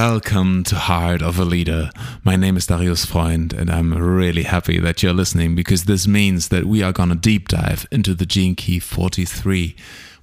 Welcome 0.00 0.62
to 0.62 0.76
Heart 0.76 1.22
of 1.22 1.40
a 1.40 1.44
Leader. 1.44 1.90
My 2.22 2.36
name 2.36 2.56
is 2.56 2.68
Darius 2.68 3.04
Freund, 3.04 3.52
and 3.52 3.68
I'm 3.68 3.92
really 3.92 4.44
happy 4.44 4.78
that 4.78 5.02
you're 5.02 5.12
listening 5.12 5.56
because 5.56 5.86
this 5.86 6.06
means 6.06 6.50
that 6.50 6.66
we 6.66 6.84
are 6.84 6.92
going 6.92 7.08
to 7.08 7.16
deep 7.16 7.48
dive 7.48 7.84
into 7.90 8.14
the 8.14 8.24
Gene 8.24 8.54
Key 8.54 8.78
43, 8.78 9.74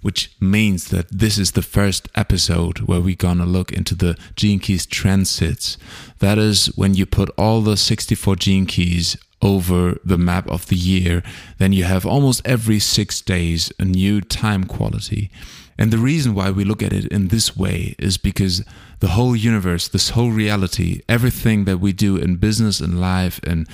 which 0.02 0.32
means 0.40 0.88
that 0.92 1.12
this 1.12 1.38
is 1.38 1.52
the 1.52 1.62
first 1.62 2.08
episode 2.16 2.80
where 2.88 3.02
we're 3.02 3.18
going 3.18 3.40
to 3.40 3.46
look 3.46 3.74
into 3.74 3.96
the 3.96 4.18
Gene 4.38 4.60
Keys 4.60 4.86
transits. 4.86 5.78
That 6.20 6.38
is 6.38 6.68
when 6.78 6.94
you 6.94 7.06
put 7.06 7.30
all 7.38 7.60
the 7.60 7.76
64 7.76 8.38
Gene 8.38 8.66
Keys 8.68 9.18
over 9.42 10.00
the 10.06 10.18
map 10.18 10.48
of 10.48 10.68
the 10.68 10.78
year, 10.78 11.22
then 11.58 11.74
you 11.74 11.84
have 11.84 12.06
almost 12.06 12.42
every 12.46 12.80
six 12.80 13.20
days 13.20 13.74
a 13.78 13.84
new 13.84 14.22
time 14.22 14.64
quality. 14.64 15.30
And 15.78 15.92
the 15.92 15.98
reason 15.98 16.34
why 16.34 16.52
we 16.52 16.64
look 16.64 16.82
at 16.82 16.94
it 16.94 17.06
in 17.08 17.28
this 17.28 17.56
way 17.56 17.96
is 18.00 18.18
because 18.18 18.64
the 19.00 19.10
whole 19.10 19.36
universe, 19.36 19.88
this 19.88 20.12
whole 20.12 20.32
reality, 20.32 21.02
everything 21.10 21.66
that 21.66 21.80
we 21.80 21.92
do 21.92 22.16
in 22.16 22.38
business 22.38 22.80
and 22.80 23.02
life 23.02 23.40
and 23.44 23.68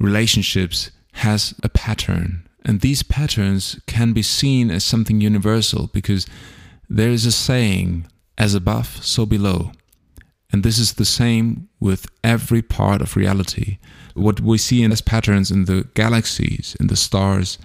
relationships 0.00 0.90
has 1.14 1.54
a 1.62 1.68
pattern. 1.68 2.46
And 2.64 2.80
these 2.80 3.04
patterns 3.04 3.80
can 3.86 4.12
be 4.12 4.22
seen 4.22 4.70
as 4.70 4.84
something 4.84 5.20
universal 5.20 5.86
because 5.92 6.26
there 6.88 7.10
is 7.10 7.24
a 7.24 7.32
saying, 7.32 8.08
as 8.36 8.54
above, 8.54 9.04
so 9.04 9.24
below. 9.24 9.70
And 10.52 10.62
this 10.62 10.78
is 10.78 10.94
the 10.94 11.04
same 11.04 11.68
with 11.80 12.06
every 12.24 12.62
part 12.62 13.02
of 13.02 13.16
reality. 13.16 13.78
What 14.14 14.40
we 14.40 14.58
see 14.58 14.82
in 14.82 14.90
as 14.90 15.00
patterns 15.00 15.50
in 15.50 15.66
the 15.66 15.86
galaxies, 15.94 16.76
in 16.80 16.88
the 16.88 16.96
stars, 16.96 17.58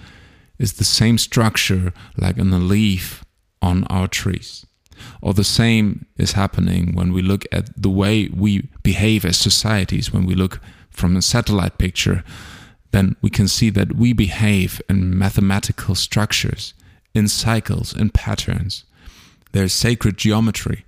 is 0.60 0.74
the 0.74 0.84
same 0.84 1.18
structure 1.18 1.94
like 2.18 2.38
in 2.38 2.54
a 2.54 2.60
leaf 2.60 3.24
on 3.62 3.86
our 3.86 4.08
trees. 4.08 4.66
Or 5.22 5.34
the 5.34 5.44
same 5.44 6.06
is 6.18 6.34
happening 6.34 6.94
when 6.94 7.12
we 7.14 7.22
look 7.22 7.46
at 7.52 7.70
the 7.82 7.90
way 7.90 8.30
we 8.30 8.70
behave 8.84 9.26
as 9.26 9.38
societies, 9.38 10.14
when 10.14 10.26
we 10.26 10.36
look 10.36 10.60
from 10.90 11.16
a 11.16 11.22
satellite 11.22 11.78
picture, 11.78 12.24
then 12.92 13.16
we 13.22 13.30
can 13.30 13.48
see 13.48 13.70
that 13.72 13.96
we 13.96 14.14
behave 14.14 14.82
in 14.90 15.18
mathematical 15.18 15.96
structures, 15.96 16.74
in 17.14 17.28
cycles, 17.28 17.96
in 17.96 18.10
patterns. 18.10 18.84
There's 19.54 19.74
sacred 19.74 20.18
geometry 20.18 20.86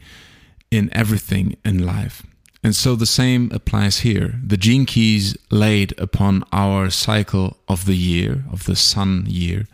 in 0.70 0.90
everything 0.94 1.56
in 1.64 1.86
life. 1.86 2.24
And 2.64 2.76
so 2.76 2.96
the 2.96 3.06
same 3.06 3.52
applies 3.54 4.00
here. 4.00 4.40
The 4.46 4.58
gene 4.58 4.86
keys 4.86 5.36
laid 5.52 5.94
upon 6.00 6.46
our 6.54 6.90
cycle 6.90 7.58
of 7.68 7.86
the 7.86 7.98
year, 7.98 8.46
of 8.52 8.66
the 8.66 8.76
sun 8.76 9.26
year, 9.28 9.68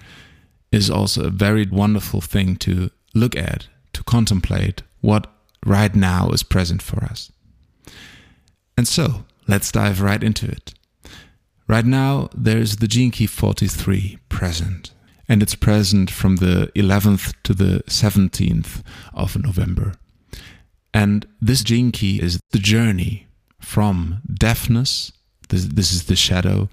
is 0.71 0.89
also 0.89 1.25
a 1.25 1.31
very 1.31 1.65
wonderful 1.65 2.21
thing 2.21 2.55
to 2.57 2.91
look 3.13 3.35
at, 3.35 3.67
to 3.93 4.03
contemplate 4.03 4.83
what 5.01 5.27
right 5.65 5.95
now 5.95 6.29
is 6.29 6.43
present 6.43 6.81
for 6.81 7.03
us. 7.03 7.31
And 8.77 8.87
so, 8.87 9.25
let's 9.47 9.71
dive 9.71 10.01
right 10.01 10.23
into 10.23 10.47
it. 10.47 10.73
Right 11.67 11.85
now, 11.85 12.29
there's 12.33 12.77
the 12.77 12.87
gene 12.87 13.11
key 13.11 13.27
43 13.27 14.19
present, 14.29 14.91
and 15.27 15.43
it's 15.43 15.55
present 15.55 16.09
from 16.09 16.37
the 16.37 16.71
11th 16.75 17.33
to 17.43 17.53
the 17.53 17.83
17th 17.87 18.81
of 19.13 19.37
November. 19.41 19.93
And 20.93 21.27
this 21.39 21.63
gene 21.63 21.91
key 21.91 22.21
is 22.21 22.39
the 22.51 22.59
journey 22.59 23.27
from 23.59 24.21
deafness, 24.33 25.11
this, 25.49 25.65
this 25.65 25.91
is 25.91 26.05
the 26.05 26.15
shadow, 26.15 26.69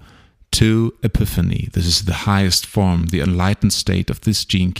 to 0.57 0.91
epiphany. 1.03 1.69
This 1.73 1.85
is 1.85 2.05
the 2.05 2.25
highest 2.25 2.65
form, 2.65 3.07
the 3.07 3.21
enlightened 3.21 3.73
state 3.73 4.09
of 4.09 4.21
this 4.21 4.43
gene. 4.43 4.73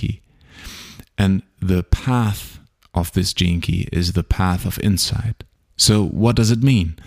And 1.19 1.44
the 1.61 1.84
path 1.84 2.59
of 2.95 3.11
this 3.11 3.31
gene 3.31 3.62
is 3.91 4.13
the 4.13 4.24
path 4.24 4.66
of 4.66 4.79
insight. 4.79 5.44
So, 5.75 6.03
what 6.03 6.35
does 6.35 6.50
it 6.50 6.63
mean? 6.63 6.97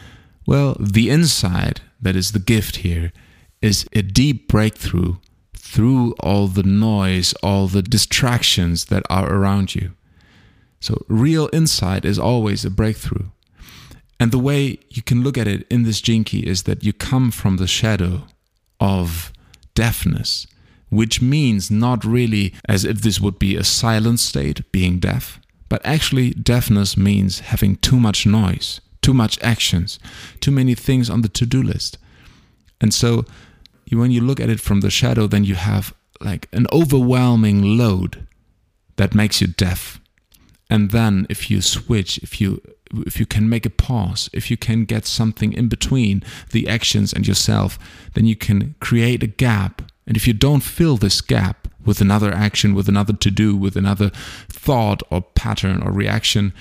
Well, 0.46 0.76
the 0.78 1.10
insight 1.10 1.80
that 2.00 2.14
is 2.14 2.30
the 2.30 2.38
gift 2.38 2.76
here 2.76 3.12
is 3.60 3.88
a 3.92 4.02
deep 4.02 4.46
breakthrough 4.46 5.16
through 5.56 6.12
all 6.20 6.46
the 6.46 6.62
noise, 6.62 7.34
all 7.42 7.66
the 7.66 7.82
distractions 7.82 8.84
that 8.84 9.02
are 9.10 9.32
around 9.32 9.74
you. 9.74 9.94
So, 10.78 11.04
real 11.08 11.50
insight 11.52 12.04
is 12.04 12.20
always 12.20 12.64
a 12.64 12.70
breakthrough. 12.70 13.30
And 14.20 14.30
the 14.30 14.38
way 14.38 14.78
you 14.90 15.02
can 15.02 15.24
look 15.24 15.36
at 15.36 15.48
it 15.48 15.66
in 15.68 15.82
this 15.82 16.00
key 16.00 16.46
is 16.46 16.62
that 16.64 16.84
you 16.84 16.92
come 16.92 17.32
from 17.32 17.56
the 17.56 17.66
shadow 17.66 18.28
of 18.80 19.32
deafness 19.74 20.46
which 20.90 21.22
means 21.22 21.70
not 21.70 22.04
really 22.04 22.52
as 22.68 22.84
if 22.84 23.00
this 23.00 23.20
would 23.20 23.38
be 23.38 23.56
a 23.56 23.64
silent 23.64 24.20
state, 24.20 24.70
being 24.72 24.98
deaf, 24.98 25.40
but 25.68 25.80
actually 25.84 26.30
deafness 26.30 26.96
means 26.96 27.40
having 27.40 27.76
too 27.76 27.98
much 27.98 28.26
noise, 28.26 28.80
too 29.00 29.14
much 29.14 29.40
actions, 29.40 29.98
too 30.40 30.50
many 30.50 30.74
things 30.74 31.08
on 31.08 31.22
the 31.22 31.28
to 31.28 31.46
do 31.46 31.62
list. 31.62 31.96
And 32.80 32.92
so 32.92 33.24
when 33.90 34.10
you 34.10 34.20
look 34.20 34.40
at 34.40 34.50
it 34.50 34.60
from 34.60 34.80
the 34.80 34.90
shadow, 34.90 35.26
then 35.26 35.44
you 35.44 35.54
have 35.54 35.94
like 36.20 36.48
an 36.52 36.66
overwhelming 36.72 37.78
load 37.78 38.26
that 38.96 39.14
makes 39.14 39.40
you 39.40 39.46
deaf. 39.46 40.00
And 40.68 40.90
then 40.90 41.26
if 41.30 41.50
you 41.50 41.62
switch, 41.62 42.18
if 42.18 42.40
you 42.40 42.60
if 43.06 43.20
you 43.20 43.26
can 43.26 43.48
make 43.48 43.66
a 43.66 43.70
pause, 43.70 44.28
if 44.32 44.50
you 44.50 44.56
can 44.56 44.84
get 44.84 45.06
something 45.06 45.52
in 45.52 45.68
between 45.68 46.22
the 46.50 46.68
actions 46.68 47.12
and 47.12 47.26
yourself, 47.26 47.78
then 48.14 48.26
you 48.26 48.36
can 48.36 48.74
create 48.80 49.22
a 49.22 49.28
gap 49.28 49.82
and 50.10 50.16
if 50.16 50.26
you 50.26 50.32
don't 50.32 50.64
fill 50.64 50.96
this 50.96 51.20
gap 51.20 51.68
with 51.84 52.00
another 52.00 52.32
action, 52.32 52.74
with 52.74 52.88
another 52.88 53.12
to 53.12 53.30
do, 53.30 53.56
with 53.56 53.76
another 53.76 54.10
thought 54.48 55.04
or 55.08 55.22
pattern 55.22 55.80
or 55.84 55.92
reaction, 55.92 56.52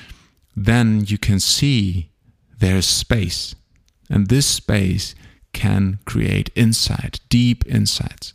then 0.55 1.03
you 1.07 1.17
can 1.17 1.39
see 1.39 2.11
there's 2.59 2.85
space. 2.85 3.55
And 4.07 4.27
this 4.27 4.45
space 4.45 5.15
can 5.51 5.97
create 6.05 6.51
insight, 6.53 7.21
deep 7.29 7.65
insights. 7.65 8.33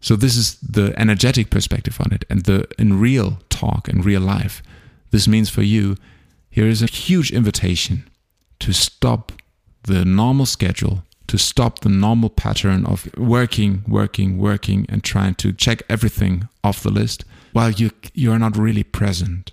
So 0.00 0.16
this 0.16 0.36
is 0.36 0.58
the 0.60 0.92
energetic 0.98 1.48
perspective 1.48 2.00
on 2.00 2.12
it. 2.12 2.24
And 2.28 2.42
the 2.42 2.66
in 2.76 2.98
real 2.98 3.38
talk, 3.50 3.88
in 3.88 4.02
real 4.02 4.20
life, 4.20 4.64
this 5.12 5.28
means 5.28 5.48
for 5.48 5.62
you, 5.62 5.96
here 6.58 6.66
is 6.66 6.82
a 6.82 6.86
huge 6.86 7.30
invitation 7.30 8.10
to 8.58 8.72
stop 8.72 9.30
the 9.84 10.04
normal 10.04 10.44
schedule 10.44 11.04
to 11.28 11.38
stop 11.38 11.80
the 11.80 11.88
normal 11.88 12.30
pattern 12.30 12.84
of 12.84 13.08
working, 13.16 13.84
working, 13.86 14.38
working, 14.38 14.84
and 14.88 15.04
trying 15.04 15.34
to 15.36 15.52
check 15.52 15.82
everything 15.88 16.48
off 16.64 16.82
the 16.82 16.90
list 16.90 17.24
while 17.52 17.70
you 17.70 17.90
you 18.12 18.32
are 18.32 18.40
not 18.40 18.56
really 18.56 18.82
present. 18.82 19.52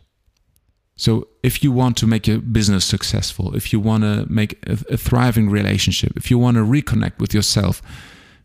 So 0.95 1.27
if 1.43 1.63
you 1.63 1.71
want 1.71 1.95
to 1.97 2.07
make 2.07 2.25
your 2.25 2.39
business 2.39 2.85
successful, 2.85 3.55
if 3.55 3.71
you 3.71 3.79
want 3.79 4.03
to 4.03 4.25
make 4.27 4.51
a, 4.65 4.77
a 4.95 4.97
thriving 4.97 5.47
relationship, 5.49 6.13
if 6.15 6.31
you 6.31 6.39
want 6.39 6.55
to 6.57 6.63
reconnect 6.63 7.19
with 7.19 7.33
yourself, 7.35 7.83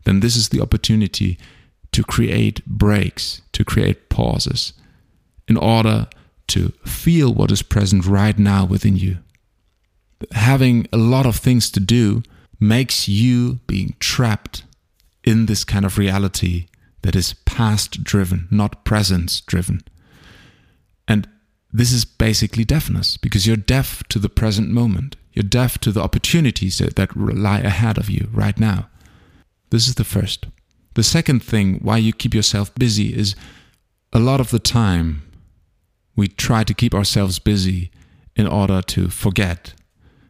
then 0.04 0.21
this 0.21 0.37
is 0.37 0.48
the 0.48 0.60
opportunity 0.60 1.38
to 1.92 2.03
create 2.03 2.66
breaks, 2.66 3.41
to 3.53 3.65
create 3.65 4.10
pauses 4.10 4.75
in 5.48 5.56
order 5.56 6.09
to 6.50 6.71
feel 6.84 7.33
what 7.33 7.50
is 7.50 7.62
present 7.62 8.06
right 8.06 8.38
now 8.38 8.65
within 8.65 8.97
you. 8.97 9.19
Having 10.33 10.87
a 10.93 10.99
lot 10.99 11.27
of 11.27 11.37
things 11.37 11.71
to 11.71 11.81
do 11.81 12.22
makes 12.59 13.09
you 13.09 13.61
being 13.66 13.94
trapped 13.99 14.65
in 15.25 15.47
this 15.47 15.65
kind 15.65 15.84
of 15.84 15.99
reality 15.99 16.66
that 17.03 17.16
is 17.16 17.34
past 17.44 18.05
driven, 18.05 18.47
not 18.50 18.84
present 18.84 19.43
driven. 19.47 19.81
And 21.09 21.28
this 21.72 21.93
is 21.93 22.05
basically 22.05 22.65
deafness 22.65 23.16
because 23.16 23.47
you're 23.47 23.56
deaf 23.56 24.03
to 24.09 24.19
the 24.19 24.28
present 24.28 24.69
moment. 24.69 25.16
You're 25.33 25.43
deaf 25.44 25.78
to 25.78 25.93
the 25.93 26.03
opportunities 26.03 26.78
that 26.78 27.16
lie 27.16 27.60
ahead 27.60 27.97
of 27.97 28.10
you 28.10 28.28
right 28.33 28.59
now. 28.59 28.89
This 29.71 29.89
is 29.89 29.94
the 29.94 30.05
first. 30.05 30.47
The 30.95 31.03
second 31.03 31.42
thing 31.42 31.78
why 31.83 31.98
you 31.98 32.13
keep 32.13 32.34
yourself 32.34 32.74
busy 32.74 33.16
is 33.16 33.36
a 34.13 34.19
lot 34.19 34.41
of 34.41 34.51
the 34.51 34.59
time 34.59 35.22
we 36.16 36.28
try 36.28 36.65
to 36.65 36.74
keep 36.74 36.95
ourselves 36.95 37.39
busy 37.39 37.91
in 38.36 38.47
order 38.47 38.83
to 38.83 39.09
forget 39.09 39.74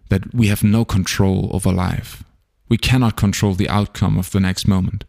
that 0.08 0.34
we 0.34 0.48
have 0.48 0.64
no 0.64 0.84
control 0.84 1.50
over 1.52 1.72
life. 1.72 2.22
We 2.68 2.76
cannot 2.76 3.16
control 3.16 3.54
the 3.54 3.68
outcome 3.68 4.18
of 4.18 4.30
the 4.30 4.40
next 4.40 4.66
moment. 4.66 5.04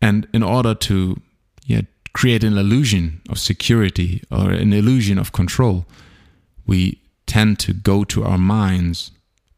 And 0.00 0.26
in 0.32 0.42
order 0.42 0.74
to 0.74 1.20
yeah, 1.64 1.82
create 2.12 2.44
an 2.44 2.56
illusion 2.56 3.20
of 3.28 3.38
security 3.38 4.22
or 4.30 4.50
an 4.50 4.72
illusion 4.72 5.18
of 5.18 5.32
control, 5.32 5.86
we 6.66 7.00
tend 7.26 7.58
to 7.60 7.72
go 7.72 8.04
to 8.04 8.24
our 8.24 8.38
minds 8.38 9.10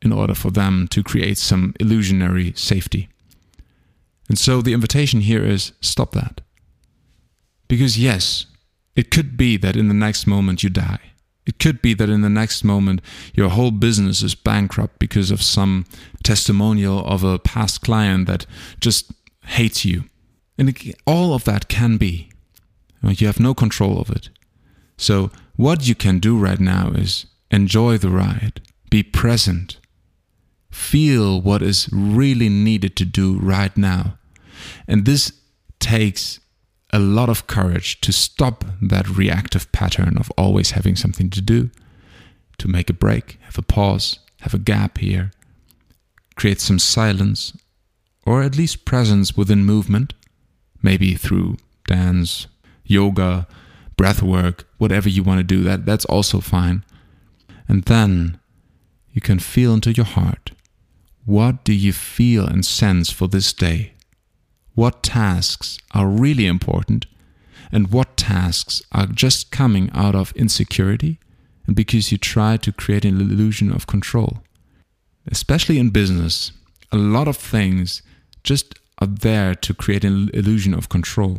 in 0.03 0.13
order 0.13 0.35
for 0.35 0.51
them 0.51 0.89
to 0.89 1.03
create 1.03 1.39
some 1.39 1.75
illusionary 1.81 2.53
safety. 2.55 3.09
And 4.29 4.39
so 4.39 4.63
the 4.63 4.73
invitation 4.73 5.21
here 5.21 5.45
is 5.45 5.73
stop 5.81 6.13
that. 6.13 6.41
Because, 7.67 7.99
yes, 7.99 8.47
it 8.99 9.13
could 9.13 9.37
be 9.37 9.57
that 9.57 9.77
in 9.77 9.87
the 9.87 9.95
next 9.95 10.27
moment 10.27 10.65
you 10.65 10.71
die. 10.71 11.13
It 11.47 11.61
could 11.61 11.81
be 11.81 11.95
that 11.95 12.11
in 12.11 12.23
the 12.23 12.29
next 12.29 12.65
moment, 12.65 13.01
your 13.33 13.49
whole 13.49 13.71
business 13.71 14.23
is 14.23 14.35
bankrupt 14.35 14.99
because 14.99 15.31
of 15.31 15.41
some 15.41 15.85
testimonial 16.25 17.07
of 17.07 17.23
a 17.23 17.39
past 17.39 17.81
client 17.81 18.27
that 18.27 18.45
just 18.81 19.13
hates 19.45 19.85
you. 19.85 20.07
And 20.59 20.77
all 21.07 21.33
of 21.33 21.45
that 21.45 21.69
can 21.69 21.97
be. 21.97 22.29
Uh, 23.05 23.11
you 23.11 23.29
have 23.29 23.39
no 23.39 23.55
control 23.55 24.01
of 24.01 24.11
it. 24.11 24.31
So, 24.97 25.31
what 25.55 25.87
you 25.87 25.95
can 25.95 26.19
do 26.19 26.37
right 26.37 26.59
now 26.59 26.91
is 26.91 27.27
enjoy 27.53 27.99
the 27.99 28.11
ride. 28.11 28.61
Be 28.91 29.05
present. 29.05 29.79
Feel 30.73 31.41
what 31.41 31.63
is 31.63 31.89
really 31.93 32.49
needed 32.49 32.97
to 32.97 33.05
do 33.05 33.39
right 33.39 33.77
now. 33.77 34.19
And 34.89 35.05
this 35.05 35.33
takes 35.79 36.41
a 36.93 36.99
lot 36.99 37.29
of 37.29 37.47
courage 37.47 38.01
to 38.01 38.13
stop 38.13 38.65
that 38.81 39.09
reactive 39.09 39.71
pattern 39.73 40.17
of 40.17 40.33
always 40.39 40.73
having 40.73 40.97
something 40.97 41.31
to 41.31 41.41
do, 41.41 41.71
to 42.59 42.69
make 42.69 42.89
a 42.89 42.95
break, 42.95 43.39
have 43.43 43.59
a 43.59 43.63
pause, 43.63 44.19
have 44.41 44.55
a 44.55 44.59
gap 44.59 44.99
here, 44.99 45.31
create 46.35 46.61
some 46.61 46.79
silence, 46.79 47.57
or 48.25 48.43
at 48.43 48.57
least 48.57 48.85
presence 48.85 49.37
within 49.37 49.65
movement, 49.65 50.15
maybe 50.83 51.15
through 51.15 51.57
dance, 51.87 52.47
yoga, 52.85 53.47
breath 53.97 54.23
work, 54.23 54.67
whatever 54.79 55.09
you 55.09 55.23
want 55.23 55.39
to 55.39 55.45
do, 55.45 55.63
that, 55.65 55.85
that's 55.85 56.05
also 56.07 56.41
fine. 56.41 56.85
And 57.67 57.85
then 57.85 58.39
you 59.13 59.21
can 59.21 59.39
feel 59.39 59.75
into 59.75 59.93
your 59.93 60.07
heart. 60.07 60.53
What 61.27 61.65
do 61.65 61.75
you 61.75 61.93
feel 61.93 62.47
and 62.47 62.65
sense 62.65 63.11
for 63.11 63.29
this 63.29 63.53
day? 63.53 63.93
What 64.79 65.03
tasks 65.03 65.77
are 65.91 66.07
really 66.07 66.47
important 66.47 67.07
and 67.73 67.91
what 67.91 68.17
tasks 68.17 68.81
are 68.93 69.07
just 69.07 69.51
coming 69.51 69.91
out 69.93 70.15
of 70.15 70.31
insecurity 70.37 71.19
and 71.67 71.75
because 71.75 72.13
you 72.13 72.17
try 72.17 72.59
to 72.59 72.71
create 72.71 73.05
an 73.05 73.21
illusion 73.21 73.73
of 73.73 73.89
control? 73.89 74.39
Especially 75.27 75.81
in 75.81 75.91
business, 75.91 76.53
a 76.93 76.97
lot 76.97 77.27
of 77.27 77.37
things 77.37 78.03
just 78.45 78.77
are 79.01 79.09
there 79.09 79.57
to 79.57 79.75
create 79.75 80.05
an 80.05 80.31
illusion 80.33 80.75
of 80.75 80.89
control. 80.89 81.39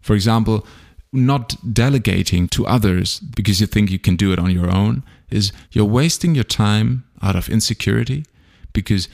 For 0.00 0.14
example, 0.14 0.66
not 1.12 1.56
delegating 1.74 2.48
to 2.48 2.66
others 2.66 3.20
because 3.20 3.60
you 3.60 3.66
think 3.66 3.90
you 3.90 3.98
can 3.98 4.16
do 4.16 4.32
it 4.32 4.38
on 4.38 4.50
your 4.50 4.70
own 4.74 5.04
is 5.28 5.52
you're 5.72 5.84
wasting 5.84 6.34
your 6.34 6.44
time 6.44 7.04
out 7.20 7.36
of 7.36 7.50
insecurity 7.50 8.24
because 8.72 9.08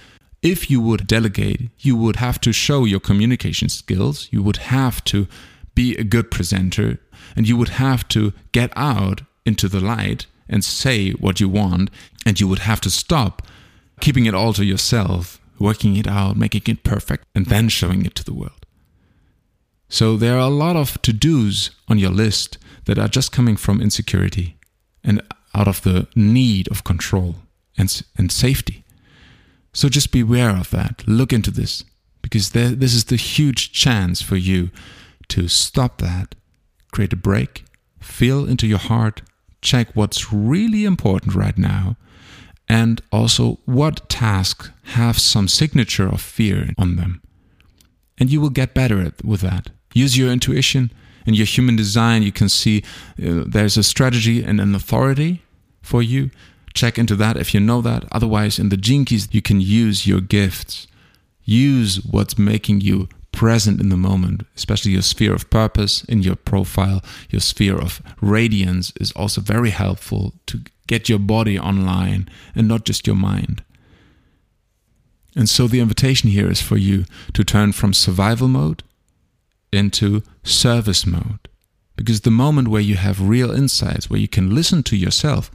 if 0.44 0.70
you 0.70 0.78
would 0.78 1.06
delegate, 1.06 1.70
you 1.78 1.96
would 1.96 2.16
have 2.16 2.38
to 2.42 2.52
show 2.52 2.84
your 2.84 3.00
communication 3.00 3.70
skills, 3.70 4.28
you 4.30 4.42
would 4.42 4.58
have 4.58 5.02
to 5.04 5.26
be 5.74 5.96
a 5.96 6.04
good 6.04 6.30
presenter, 6.30 6.98
and 7.34 7.48
you 7.48 7.56
would 7.56 7.70
have 7.70 8.06
to 8.08 8.34
get 8.52 8.70
out 8.76 9.22
into 9.46 9.68
the 9.68 9.80
light 9.80 10.26
and 10.46 10.62
say 10.62 11.12
what 11.12 11.40
you 11.40 11.48
want, 11.48 11.90
and 12.26 12.38
you 12.38 12.46
would 12.46 12.60
have 12.60 12.80
to 12.82 12.90
stop 12.90 13.40
keeping 14.00 14.26
it 14.26 14.34
all 14.34 14.52
to 14.52 14.64
yourself, 14.64 15.40
working 15.58 15.96
it 15.96 16.06
out, 16.06 16.36
making 16.36 16.62
it 16.66 16.84
perfect, 16.84 17.24
and 17.34 17.46
then 17.46 17.70
showing 17.70 18.04
it 18.04 18.14
to 18.14 18.24
the 18.24 18.34
world. 18.34 18.66
So 19.88 20.18
there 20.18 20.34
are 20.34 20.48
a 20.48 20.60
lot 20.64 20.76
of 20.76 21.00
to 21.02 21.12
dos 21.14 21.70
on 21.88 21.98
your 21.98 22.10
list 22.10 22.58
that 22.84 22.98
are 22.98 23.08
just 23.08 23.32
coming 23.32 23.56
from 23.56 23.80
insecurity 23.80 24.58
and 25.02 25.22
out 25.54 25.68
of 25.68 25.82
the 25.82 26.06
need 26.14 26.68
of 26.68 26.84
control 26.84 27.36
and, 27.78 28.02
and 28.18 28.30
safety. 28.30 28.83
So 29.74 29.88
just 29.90 30.12
beware 30.12 30.50
of 30.50 30.70
that. 30.70 31.04
Look 31.06 31.32
into 31.32 31.50
this 31.50 31.84
because 32.22 32.50
there, 32.50 32.70
this 32.70 32.94
is 32.94 33.04
the 33.04 33.16
huge 33.16 33.72
chance 33.72 34.22
for 34.22 34.36
you 34.36 34.70
to 35.28 35.48
stop 35.48 35.98
that, 35.98 36.34
create 36.92 37.12
a 37.12 37.16
break, 37.16 37.64
feel 38.00 38.46
into 38.48 38.66
your 38.66 38.78
heart, 38.78 39.20
check 39.60 39.88
what's 39.94 40.32
really 40.32 40.84
important 40.84 41.34
right 41.34 41.58
now, 41.58 41.96
and 42.68 43.02
also 43.12 43.58
what 43.64 44.08
tasks 44.08 44.70
have 44.84 45.18
some 45.18 45.48
signature 45.48 46.08
of 46.08 46.20
fear 46.20 46.70
on 46.78 46.96
them. 46.96 47.20
And 48.16 48.30
you 48.30 48.40
will 48.40 48.50
get 48.50 48.74
better 48.74 49.02
at, 49.02 49.24
with 49.24 49.40
that. 49.40 49.70
Use 49.92 50.16
your 50.16 50.30
intuition 50.30 50.92
and 51.26 51.36
your 51.36 51.46
human 51.46 51.76
design. 51.76 52.22
You 52.22 52.32
can 52.32 52.48
see 52.48 52.84
uh, 53.18 53.44
there's 53.46 53.76
a 53.76 53.82
strategy 53.82 54.42
and 54.42 54.60
an 54.60 54.74
authority 54.74 55.42
for 55.82 56.02
you. 56.02 56.30
Check 56.74 56.98
into 56.98 57.16
that 57.16 57.36
if 57.36 57.54
you 57.54 57.60
know 57.60 57.80
that. 57.82 58.04
Otherwise, 58.12 58.58
in 58.58 58.68
the 58.68 58.76
Gene 58.76 59.04
Keys, 59.04 59.28
you 59.30 59.40
can 59.40 59.60
use 59.60 60.06
your 60.06 60.20
gifts. 60.20 60.86
Use 61.44 62.04
what's 62.04 62.36
making 62.36 62.80
you 62.80 63.08
present 63.30 63.80
in 63.80 63.88
the 63.88 63.96
moment, 63.96 64.42
especially 64.56 64.92
your 64.92 65.02
sphere 65.02 65.34
of 65.34 65.50
purpose 65.50 66.04
in 66.04 66.22
your 66.22 66.36
profile. 66.36 67.02
Your 67.30 67.40
sphere 67.40 67.78
of 67.78 68.02
radiance 68.20 68.92
is 69.00 69.12
also 69.12 69.40
very 69.40 69.70
helpful 69.70 70.34
to 70.46 70.60
get 70.86 71.08
your 71.08 71.18
body 71.18 71.58
online 71.58 72.28
and 72.54 72.68
not 72.68 72.84
just 72.84 73.06
your 73.06 73.16
mind. 73.16 73.62
And 75.36 75.48
so 75.48 75.66
the 75.66 75.80
invitation 75.80 76.30
here 76.30 76.50
is 76.50 76.62
for 76.62 76.76
you 76.76 77.04
to 77.32 77.44
turn 77.44 77.72
from 77.72 77.92
survival 77.92 78.48
mode 78.48 78.82
into 79.72 80.22
service 80.44 81.04
mode. 81.06 81.48
Because 81.96 82.20
the 82.20 82.30
moment 82.30 82.68
where 82.68 82.80
you 82.80 82.96
have 82.96 83.28
real 83.28 83.50
insights, 83.50 84.08
where 84.08 84.20
you 84.20 84.28
can 84.28 84.54
listen 84.54 84.82
to 84.84 84.96
yourself, 84.96 85.50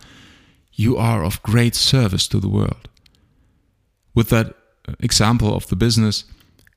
you 0.79 0.95
are 0.95 1.25
of 1.25 1.43
great 1.43 1.75
service 1.75 2.25
to 2.29 2.39
the 2.39 2.47
world. 2.47 2.87
With 4.15 4.29
that 4.29 4.55
uh, 4.87 4.93
example 5.01 5.53
of 5.53 5.67
the 5.67 5.75
business, 5.75 6.23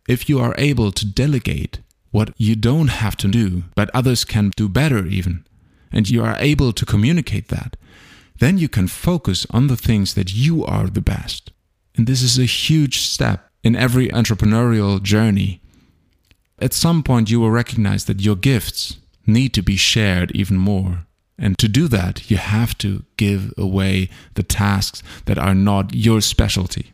if 0.09 0.29
you 0.29 0.41
are 0.41 0.57
able 0.59 0.91
to 0.91 1.07
delegate 1.07 1.79
what 2.11 2.35
you 2.37 2.57
don't 2.57 2.89
have 2.89 3.17
to 3.19 3.29
do, 3.29 3.63
but 3.77 3.91
others 3.95 4.25
can 4.25 4.51
do 4.57 4.69
better 4.69 5.07
even, 5.07 5.45
and 5.93 6.11
you 6.11 6.25
are 6.25 6.37
able 6.41 6.73
to 6.73 6.85
communicate 6.85 7.47
that, 7.49 7.77
then 8.41 8.59
you 8.59 8.69
can 8.69 8.89
focus 8.89 9.47
on 9.51 9.69
the 9.69 9.77
things 9.77 10.15
that 10.15 10.35
you 10.35 10.65
are 10.65 10.89
the 10.89 11.01
best. 11.01 11.53
And 11.97 12.09
this 12.09 12.23
is 12.23 12.39
a 12.39 12.45
huge 12.45 12.99
step 12.99 13.49
in 13.63 13.77
every 13.77 14.09
entrepreneurial 14.09 15.01
journey. 15.01 15.61
At 16.59 16.73
some 16.73 17.05
point, 17.05 17.31
you 17.31 17.39
will 17.39 17.53
recognize 17.53 18.07
that 18.07 18.21
your 18.21 18.37
gifts 18.37 18.97
need 19.27 19.55
to 19.55 19.63
be 19.63 19.77
shared 19.77 20.33
even 20.33 20.57
more. 20.57 21.07
And 21.43 21.59
to 21.59 21.69
do 21.69 21.89
that, 21.89 22.31
you 22.31 22.37
have 22.37 22.79
to 22.79 23.03
give 23.17 23.53
away 23.59 24.09
the 24.35 24.45
tasks 24.45 25.03
that 25.25 25.39
are 25.39 25.57
not 25.57 25.93
your 25.93 26.21
specialty. 26.21 26.93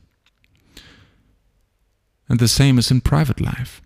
And 2.31 2.41
the 2.41 2.49
same 2.49 2.79
is 2.79 2.91
in 2.91 3.03
private 3.03 3.41
life. 3.41 3.83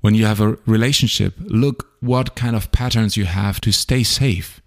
When 0.00 0.14
you 0.14 0.24
have 0.24 0.40
a 0.40 0.56
relationship, 0.66 1.34
look 1.38 1.88
what 2.00 2.36
kind 2.36 2.54
of 2.54 2.70
patterns 2.70 3.16
you 3.16 3.24
have 3.24 3.60
to 3.62 3.72
stay 3.72 4.04
safe. 4.04 4.60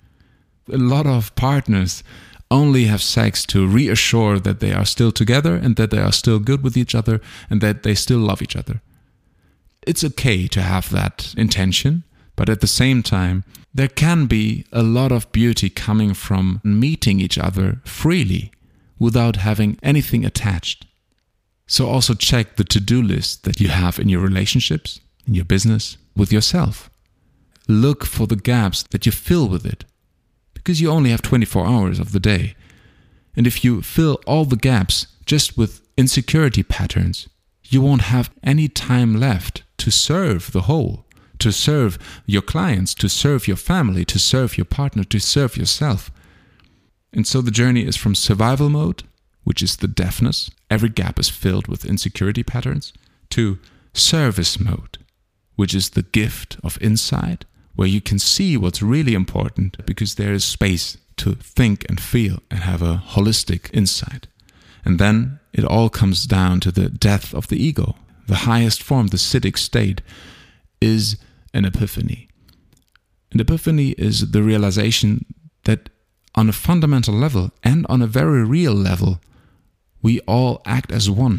A 0.71 0.77
lot 0.77 1.07
of 1.07 1.33
partners 1.35 2.03
only 2.51 2.85
have 2.85 3.01
sex 3.01 3.45
to 3.45 3.65
reassure 3.65 4.37
that 4.39 4.59
they 4.59 4.73
are 4.73 4.85
still 4.85 5.11
together 5.11 5.55
and 5.55 5.77
that 5.77 5.91
they 5.91 5.99
are 5.99 6.11
still 6.11 6.39
good 6.39 6.61
with 6.61 6.75
each 6.75 6.93
other 6.93 7.21
and 7.49 7.61
that 7.61 7.83
they 7.83 7.95
still 7.95 8.19
love 8.19 8.41
each 8.41 8.55
other. 8.55 8.81
It's 9.87 10.03
okay 10.03 10.47
to 10.47 10.61
have 10.61 10.89
that 10.89 11.33
intention, 11.37 12.03
but 12.35 12.49
at 12.49 12.61
the 12.61 12.67
same 12.67 13.01
time, 13.01 13.43
there 13.73 13.87
can 13.87 14.25
be 14.25 14.65
a 14.71 14.83
lot 14.83 15.11
of 15.11 15.31
beauty 15.31 15.69
coming 15.69 16.13
from 16.13 16.61
meeting 16.63 17.19
each 17.19 17.37
other 17.37 17.81
freely 17.83 18.51
without 18.97 19.37
having 19.37 19.77
anything 19.83 20.25
attached. 20.25 20.85
So 21.67 21.87
also 21.87 22.13
check 22.13 22.55
the 22.55 22.63
to 22.65 22.79
do 22.79 23.01
list 23.01 23.43
that 23.43 23.59
you 23.59 23.69
have 23.69 23.99
in 23.99 24.07
your 24.07 24.21
relationships, 24.21 25.01
in 25.27 25.33
your 25.33 25.45
business, 25.45 25.97
with 26.15 26.31
yourself. 26.31 26.89
Look 27.67 28.05
for 28.05 28.27
the 28.27 28.35
gaps 28.35 28.83
that 28.91 29.05
you 29.05 29.11
fill 29.11 29.49
with 29.49 29.65
it, 29.65 29.83
because 30.53 30.79
you 30.79 30.89
only 30.89 31.09
have 31.09 31.21
24 31.21 31.65
hours 31.65 31.99
of 31.99 32.11
the 32.11 32.19
day. 32.19 32.55
And 33.35 33.47
if 33.47 33.65
you 33.65 33.81
fill 33.81 34.19
all 34.25 34.45
the 34.45 34.55
gaps 34.55 35.07
just 35.25 35.57
with 35.57 35.81
insecurity 35.97 36.63
patterns, 36.63 37.27
you 37.63 37.81
won't 37.81 38.03
have 38.03 38.29
any 38.43 38.67
time 38.67 39.19
left 39.19 39.63
to 39.77 39.91
serve 39.91 40.51
the 40.51 40.61
whole 40.61 41.05
to 41.39 41.51
serve 41.51 41.97
your 42.25 42.41
clients, 42.41 42.93
to 42.95 43.09
serve 43.09 43.47
your 43.47 43.57
family, 43.57 44.05
to 44.05 44.19
serve 44.19 44.57
your 44.57 44.65
partner, 44.65 45.03
to 45.03 45.19
serve 45.19 45.57
yourself. 45.57 46.11
And 47.13 47.25
so 47.25 47.41
the 47.41 47.51
journey 47.51 47.85
is 47.85 47.95
from 47.95 48.15
survival 48.15 48.69
mode, 48.69 49.03
which 49.43 49.61
is 49.61 49.77
the 49.77 49.87
deafness, 49.87 50.49
every 50.69 50.89
gap 50.89 51.19
is 51.19 51.29
filled 51.29 51.67
with 51.67 51.85
insecurity 51.85 52.43
patterns, 52.43 52.93
to 53.29 53.59
service 53.93 54.59
mode, 54.59 54.97
which 55.55 55.73
is 55.73 55.91
the 55.91 56.03
gift 56.03 56.57
of 56.63 56.81
insight, 56.81 57.45
where 57.75 57.87
you 57.87 58.01
can 58.01 58.19
see 58.19 58.57
what's 58.57 58.81
really 58.81 59.13
important 59.13 59.85
because 59.85 60.15
there 60.15 60.33
is 60.33 60.43
space 60.43 60.97
to 61.17 61.35
think 61.35 61.85
and 61.87 61.99
feel 61.99 62.39
and 62.49 62.61
have 62.61 62.81
a 62.81 63.01
holistic 63.09 63.69
insight. 63.73 64.27
And 64.83 64.99
then 64.99 65.39
it 65.53 65.65
all 65.65 65.89
comes 65.89 66.25
down 66.25 66.59
to 66.61 66.71
the 66.71 66.89
death 66.89 67.33
of 67.33 67.47
the 67.47 67.63
ego, 67.63 67.95
the 68.27 68.35
highest 68.35 68.83
form, 68.83 69.07
the 69.07 69.17
siddhic 69.17 69.57
state, 69.57 70.01
is 70.85 71.17
an 71.53 71.65
epiphany. 71.65 72.29
An 73.33 73.39
epiphany 73.39 73.89
is 73.97 74.31
the 74.31 74.43
realization 74.43 75.25
that 75.63 75.89
on 76.35 76.49
a 76.49 76.53
fundamental 76.53 77.13
level 77.13 77.51
and 77.63 77.85
on 77.89 78.01
a 78.01 78.07
very 78.07 78.43
real 78.43 78.73
level, 78.73 79.19
we 80.01 80.19
all 80.21 80.61
act 80.65 80.91
as 80.91 81.09
one. 81.09 81.37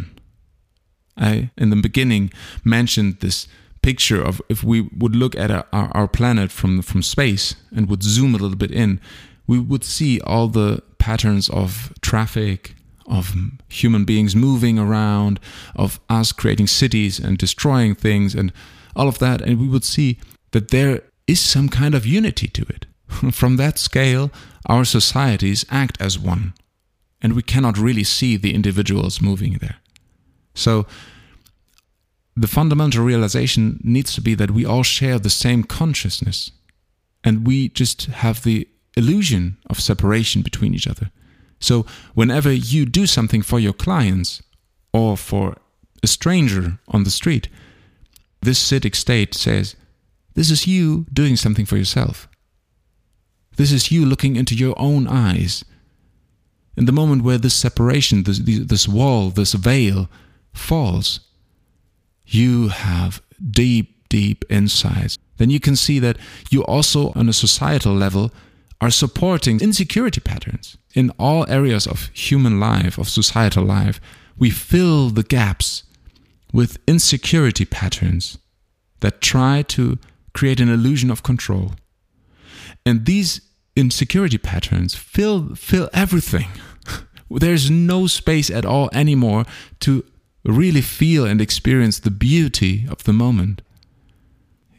I, 1.16 1.50
in 1.56 1.70
the 1.70 1.76
beginning, 1.76 2.32
mentioned 2.64 3.20
this 3.20 3.48
picture 3.82 4.20
of 4.20 4.42
if 4.48 4.64
we 4.64 4.80
would 5.00 5.14
look 5.14 5.36
at 5.36 5.50
our, 5.50 5.66
our 5.72 6.08
planet 6.08 6.50
from, 6.50 6.82
from 6.82 7.02
space 7.02 7.54
and 7.74 7.88
would 7.88 8.02
zoom 8.02 8.34
a 8.34 8.38
little 8.38 8.56
bit 8.56 8.72
in, 8.72 9.00
we 9.46 9.58
would 9.58 9.84
see 9.84 10.20
all 10.20 10.48
the 10.48 10.82
patterns 10.98 11.48
of 11.50 11.92
traffic, 12.00 12.74
of 13.06 13.34
human 13.68 14.04
beings 14.04 14.34
moving 14.34 14.78
around, 14.78 15.38
of 15.76 16.00
us 16.08 16.32
creating 16.32 16.66
cities 16.66 17.20
and 17.20 17.38
destroying 17.38 17.94
things, 17.94 18.34
and 18.34 18.52
all 18.96 19.08
of 19.08 19.18
that, 19.18 19.40
and 19.42 19.60
we 19.60 19.68
would 19.68 19.84
see 19.84 20.18
that 20.50 20.70
there 20.70 21.02
is 21.26 21.40
some 21.40 21.68
kind 21.68 21.94
of 21.94 22.06
unity 22.06 22.48
to 22.48 22.62
it. 22.62 22.86
From 23.32 23.56
that 23.56 23.78
scale, 23.78 24.30
our 24.66 24.84
societies 24.84 25.64
act 25.70 26.00
as 26.00 26.18
one. 26.18 26.54
and 27.22 27.34
we 27.34 27.42
cannot 27.42 27.78
really 27.78 28.04
see 28.04 28.36
the 28.36 28.54
individuals 28.54 29.22
moving 29.22 29.54
there. 29.54 29.76
So, 30.54 30.86
the 32.36 32.46
fundamental 32.46 33.02
realization 33.02 33.80
needs 33.82 34.12
to 34.14 34.20
be 34.20 34.34
that 34.34 34.50
we 34.50 34.66
all 34.66 34.82
share 34.82 35.18
the 35.18 35.30
same 35.30 35.64
consciousness 35.64 36.50
and 37.24 37.46
we 37.46 37.70
just 37.70 38.06
have 38.06 38.42
the 38.42 38.68
illusion 38.96 39.56
of 39.70 39.80
separation 39.80 40.42
between 40.42 40.74
each 40.74 40.86
other. 40.86 41.10
So, 41.58 41.86
whenever 42.14 42.52
you 42.52 42.84
do 42.86 43.06
something 43.06 43.42
for 43.42 43.58
your 43.58 43.72
clients 43.72 44.42
or 44.92 45.16
for 45.16 45.56
a 46.02 46.06
stranger 46.06 46.78
on 46.88 47.04
the 47.04 47.10
street, 47.10 47.48
this 48.46 48.62
siddhic 48.62 48.94
state 48.94 49.34
says, 49.34 49.76
This 50.34 50.50
is 50.50 50.66
you 50.66 51.04
doing 51.12 51.36
something 51.36 51.66
for 51.66 51.76
yourself. 51.76 52.28
This 53.56 53.72
is 53.72 53.90
you 53.90 54.06
looking 54.06 54.36
into 54.36 54.54
your 54.54 54.74
own 54.78 55.08
eyes. 55.08 55.64
In 56.76 56.84
the 56.84 56.92
moment 56.92 57.24
where 57.24 57.38
this 57.38 57.54
separation, 57.54 58.22
this, 58.22 58.38
this 58.38 58.86
wall, 58.86 59.30
this 59.30 59.54
veil 59.54 60.08
falls, 60.52 61.20
you 62.24 62.68
have 62.68 63.20
deep, 63.50 64.08
deep 64.08 64.44
insights. 64.48 65.18
Then 65.38 65.50
you 65.50 65.58
can 65.58 65.74
see 65.74 65.98
that 65.98 66.16
you 66.50 66.62
also, 66.64 67.12
on 67.16 67.28
a 67.28 67.32
societal 67.32 67.94
level, 67.94 68.30
are 68.80 68.90
supporting 68.90 69.60
insecurity 69.60 70.20
patterns 70.20 70.76
in 70.94 71.10
all 71.18 71.48
areas 71.48 71.86
of 71.86 72.10
human 72.14 72.60
life, 72.60 72.96
of 72.98 73.08
societal 73.08 73.64
life. 73.64 74.00
We 74.38 74.50
fill 74.50 75.10
the 75.10 75.22
gaps 75.22 75.82
with 76.56 76.78
insecurity 76.88 77.66
patterns 77.66 78.38
that 79.00 79.20
try 79.20 79.60
to 79.60 79.98
create 80.32 80.58
an 80.58 80.70
illusion 80.70 81.10
of 81.10 81.22
control. 81.22 81.72
And 82.86 83.04
these 83.04 83.42
insecurity 83.76 84.38
patterns 84.38 84.94
fill 84.94 85.54
fill 85.54 85.90
everything. 85.92 86.48
There's 87.30 87.70
no 87.70 88.06
space 88.06 88.48
at 88.48 88.64
all 88.64 88.88
anymore 88.94 89.44
to 89.80 90.02
really 90.46 90.80
feel 90.80 91.26
and 91.26 91.42
experience 91.42 91.98
the 91.98 92.16
beauty 92.28 92.86
of 92.88 93.04
the 93.04 93.12
moment. 93.12 93.60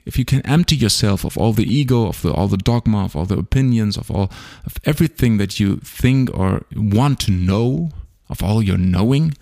If 0.03 0.17
you 0.17 0.25
can 0.25 0.41
empty 0.48 0.75
yourself 0.75 1.25
of 1.25 1.38
all 1.38 1.53
the 1.53 1.72
ego, 1.81 2.07
of 2.07 2.24
the, 2.24 2.31
all 2.34 2.48
the 2.48 2.63
dogma, 2.72 3.05
of 3.05 3.15
all 3.15 3.25
the 3.25 3.38
opinions, 3.38 3.98
of 3.98 4.10
all 4.10 4.31
of 4.65 4.74
everything 4.84 5.38
that 5.38 5.60
you 5.60 5.77
think 5.84 6.36
or 6.36 6.65
want 6.75 7.19
to 7.25 7.31
know, 7.31 7.91
of 8.29 8.41
all 8.41 8.63
your 8.63 8.79
knowing, 8.79 9.34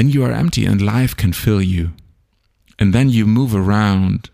then 0.00 0.08
you 0.08 0.24
are 0.24 0.32
empty 0.32 0.64
and 0.64 0.80
life 0.80 1.14
can 1.14 1.30
fill 1.30 1.60
you. 1.60 1.90
And 2.78 2.94
then 2.94 3.10
you 3.10 3.26
move 3.26 3.54
around 3.54 4.30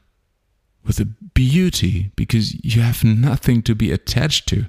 with 0.84 1.00
a 1.00 1.06
beauty 1.34 2.12
because 2.14 2.54
you 2.64 2.82
have 2.82 3.02
nothing 3.02 3.62
to 3.64 3.74
be 3.74 3.90
attached 3.90 4.46
to. 4.50 4.66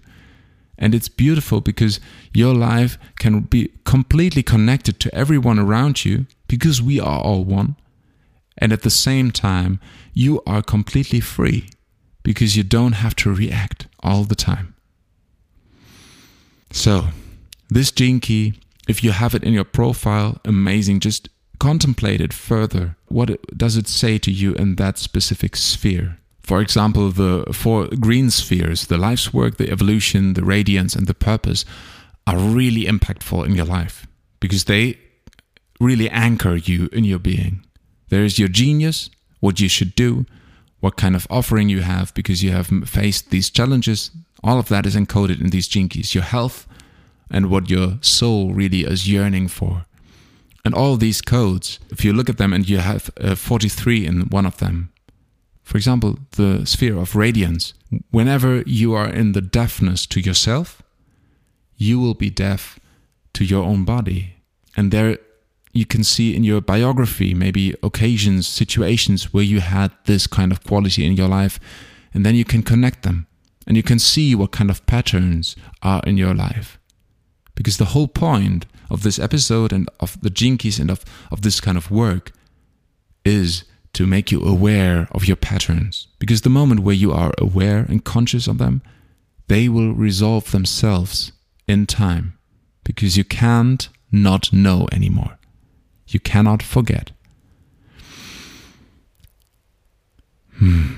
And 0.76 0.96
it's 0.96 1.08
beautiful 1.08 1.62
because 1.62 2.00
your 2.34 2.56
life 2.56 2.98
can 3.20 3.42
be 3.42 3.70
completely 3.86 4.42
connected 4.42 5.00
to 5.02 5.14
everyone 5.14 5.60
around 5.60 6.04
you 6.04 6.26
because 6.48 6.82
we 6.82 7.00
are 7.00 7.22
all 7.22 7.44
one. 7.44 7.76
And 8.58 8.74
at 8.74 8.82
the 8.82 8.90
same 8.90 9.30
time, 9.30 9.80
you 10.16 10.42
are 10.48 10.64
completely 10.64 11.20
free 11.20 11.70
because 12.24 12.58
you 12.58 12.64
don't 12.64 12.94
have 12.94 13.16
to 13.18 13.32
react 13.32 13.86
all 14.02 14.24
the 14.24 14.34
time. 14.34 14.74
So, 16.72 17.10
this 17.70 17.92
gene 17.92 18.20
key, 18.20 18.56
if 18.88 19.04
you 19.04 19.12
have 19.12 19.36
it 19.36 19.44
in 19.44 19.54
your 19.54 19.64
profile, 19.64 20.40
amazing. 20.46 21.00
Just 21.00 21.30
contemplate 21.60 22.22
it 22.22 22.34
further. 22.34 22.96
What 23.08 23.30
does 23.58 23.78
it 23.78 23.88
say 23.88 24.18
to 24.20 24.32
you 24.32 24.54
in 24.54 24.76
that 24.76 24.98
specific 24.98 25.56
sphere? 25.56 26.18
For 26.42 26.62
example, 26.62 27.12
the 27.12 27.46
four 27.52 27.88
green 28.00 28.30
spheres, 28.32 28.88
the 28.88 28.98
life's 28.98 29.34
work, 29.34 29.58
the 29.58 29.70
evolution, 29.70 30.34
the 30.34 30.46
radiance, 30.46 30.96
and 30.96 31.06
the 31.06 31.14
purpose, 31.14 31.66
are 32.26 32.38
really 32.38 32.86
impactful 32.86 33.46
in 33.46 33.54
your 33.54 33.66
life 33.66 34.08
because 34.40 34.66
they 34.66 34.98
really 35.80 36.10
anchor 36.10 36.56
you 36.56 36.90
in 36.94 37.04
your 37.04 37.20
being. 37.20 37.66
There 38.10 38.24
is 38.24 38.40
your 38.40 38.48
genius, 38.48 39.10
what 39.42 39.60
you 39.60 39.68
should 39.68 39.94
do, 39.96 40.26
what 40.80 40.96
kind 40.96 41.16
of 41.16 41.28
offering 41.30 41.70
you 41.70 41.82
have 41.82 42.14
because 42.14 42.44
you 42.44 42.52
have 42.52 42.68
faced 42.86 43.30
these 43.30 43.50
challenges. 43.50 44.12
All 44.44 44.60
of 44.60 44.70
that 44.70 44.86
is 44.86 44.96
encoded 44.96 45.42
in 45.42 45.50
these 45.50 45.68
keys. 45.68 46.16
Your 46.16 46.24
health 46.24 46.68
and 47.30 47.50
what 47.50 47.70
your 47.70 47.98
soul 48.02 48.54
really 48.54 48.82
is 48.82 49.10
yearning 49.10 49.48
for. 49.48 49.86
And 50.66 50.74
all 50.74 50.98
these 50.98 51.22
codes, 51.22 51.80
if 51.90 52.04
you 52.04 52.14
look 52.14 52.30
at 52.30 52.38
them 52.38 52.54
and 52.54 52.68
you 52.68 52.80
have 52.80 53.10
uh, 53.20 53.36
43 53.36 54.06
in 54.06 54.22
one 54.30 54.46
of 54.46 54.58
them, 54.58 54.92
for 55.64 55.78
example, 55.78 56.18
the 56.32 56.66
sphere 56.66 56.98
of 56.98 57.16
radiance. 57.16 57.74
Whenever 58.12 58.64
you 58.66 58.94
are 58.94 59.10
in 59.10 59.34
the 59.34 59.42
deafness 59.42 60.06
to 60.08 60.22
yourself, 60.22 60.82
you 61.76 62.00
will 62.00 62.14
be 62.14 62.30
deaf 62.30 62.80
to 63.34 63.44
your 63.44 63.66
own 63.66 63.84
body. 63.84 64.36
And 64.78 64.92
there 64.92 65.18
you 65.74 65.86
can 65.86 66.04
see 66.04 66.36
in 66.36 66.46
your 66.46 66.62
biography 66.62 67.34
maybe 67.34 67.76
occasions, 67.84 68.48
situations 68.48 69.34
where 69.34 69.44
you 69.44 69.60
had 69.60 69.92
this 70.06 70.26
kind 70.26 70.52
of 70.52 70.64
quality 70.64 71.06
in 71.06 71.18
your 71.18 71.28
life, 71.28 71.60
and 72.14 72.26
then 72.26 72.36
you 72.36 72.46
can 72.46 72.64
connect 72.64 73.04
them 73.04 73.28
and 73.68 73.76
you 73.76 73.84
can 73.84 74.00
see 74.00 74.34
what 74.34 74.52
kind 74.52 74.70
of 74.70 74.86
patterns 74.86 75.56
are 75.82 76.02
in 76.08 76.18
your 76.18 76.34
life. 76.34 76.80
Because 77.58 77.78
the 77.78 77.86
whole 77.86 78.08
point 78.08 78.68
of 78.92 79.02
this 79.02 79.18
episode 79.18 79.74
and 79.74 79.90
of 80.00 80.22
the 80.22 80.30
Gene 80.30 80.60
Keys 80.60 80.78
and 80.78 80.92
of, 80.92 81.04
of 81.32 81.42
this 81.42 81.60
kind 81.60 81.76
of 81.76 81.90
work 81.90 82.32
is 83.26 83.64
to 83.94 84.06
make 84.06 84.32
you 84.32 84.44
aware 84.44 85.08
of 85.12 85.26
your 85.26 85.36
patterns. 85.36 86.08
Because 86.20 86.42
the 86.42 86.52
moment 86.52 86.82
where 86.82 86.94
you 86.94 87.12
are 87.12 87.34
aware 87.40 87.80
and 87.80 88.04
conscious 88.06 88.46
of 88.46 88.60
them, 88.60 88.84
they 89.48 89.68
will 89.68 89.94
resolve 89.94 90.52
themselves 90.52 91.32
in 91.68 91.88
time. 91.88 92.38
Because 92.84 93.18
you 93.18 93.24
can't 93.24 93.90
not 94.12 94.54
know 94.54 94.88
anymore. 94.92 95.40
You 96.08 96.20
cannot 96.20 96.62
forget. 96.62 97.10
Hmm. 100.60 100.94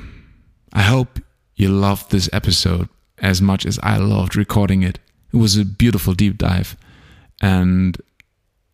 I 0.74 0.82
hope 0.82 1.20
you 1.56 1.70
loved 1.70 2.12
this 2.12 2.30
episode 2.34 2.90
as 3.18 3.42
much 3.42 3.66
as 3.66 3.80
I 3.82 3.96
loved 3.96 4.36
recording 4.36 4.84
it. 4.84 5.00
It 5.34 5.38
was 5.38 5.58
a 5.58 5.66
beautiful 5.66 6.14
deep 6.14 6.38
dive. 6.38 6.76
And 7.42 7.98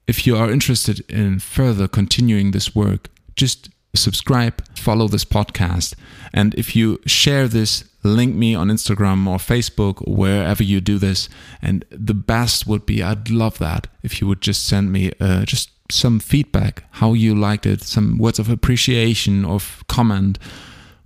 if 0.08 0.26
you 0.26 0.38
are 0.38 0.52
interested 0.52 1.00
in 1.10 1.40
further 1.40 1.88
continuing 1.88 2.52
this 2.52 2.76
work, 2.76 3.10
just 3.36 3.70
subscribe, 3.94 4.64
follow 4.78 5.08
this 5.08 5.26
podcast. 5.26 5.96
And 6.34 6.54
if 6.56 6.76
you 6.76 7.00
share 7.06 7.48
this, 7.48 7.86
link 8.04 8.36
me 8.36 8.54
on 8.54 8.68
Instagram 8.70 9.28
or 9.28 9.38
Facebook 9.38 10.08
wherever 10.08 10.64
you 10.64 10.80
do 10.80 10.98
this. 10.98 11.28
And 11.62 11.86
the 11.90 12.14
best 12.14 12.68
would 12.68 12.86
be, 12.86 13.02
I'd 13.02 13.30
love 13.30 13.58
that 13.60 13.88
if 14.04 14.22
you 14.22 14.28
would 14.28 14.42
just 14.42 14.66
send 14.66 14.92
me 14.92 15.12
uh, 15.20 15.46
just 15.46 15.72
some 15.92 16.20
feedback, 16.20 16.84
how 16.92 17.14
you 17.14 17.36
liked 17.36 17.66
it, 17.66 17.82
some 17.82 18.18
words 18.18 18.40
of 18.40 18.50
appreciation 18.50 19.46
or 19.46 19.60
comment, 19.88 20.40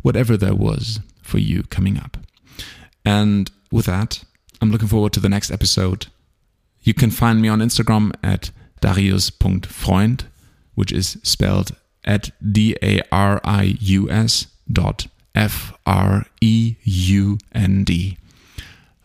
whatever 0.02 0.38
there 0.38 0.56
was 0.56 1.00
for 1.22 1.38
you 1.38 1.64
coming 1.64 1.98
up. 1.98 2.18
And 3.06 3.52
with 3.72 3.86
that, 3.86 4.24
I'm 4.62 4.72
looking 4.72 4.88
forward 4.88 5.14
to 5.14 5.20
the 5.20 5.30
next 5.30 5.52
episode. 5.52 6.08
You 6.82 6.94
can 6.94 7.12
find 7.12 7.42
me 7.42 7.48
on 7.48 7.60
Instagram 7.60 8.14
at 8.24 8.52
darius.freund, 8.82 10.26
which 10.76 10.92
is 10.92 11.18
spelled 11.24 11.76
at 12.06 12.32
d-a-r-i-u-s 12.52 12.88
dot 14.72 15.08
f-r-e-u-n-d. 15.36 16.28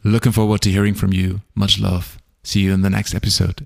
Looking 0.04 0.32
forward 0.32 0.60
to 0.62 0.70
hearing 0.70 0.94
from 0.94 1.12
you. 1.12 1.40
Much 1.54 1.78
love. 1.80 2.18
See 2.42 2.60
you 2.60 2.72
in 2.72 2.82
the 2.82 2.90
next 2.90 3.14
episode. 3.14 3.64